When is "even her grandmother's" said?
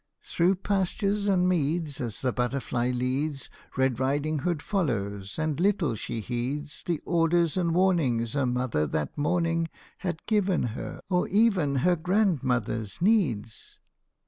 11.27-12.99